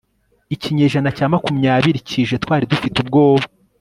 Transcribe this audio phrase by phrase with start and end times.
[0.55, 3.45] ikinyejana cya makumyabiri kije twari dufite ubwoba